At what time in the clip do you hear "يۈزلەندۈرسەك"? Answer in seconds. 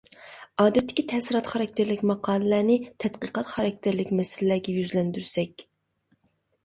4.79-5.67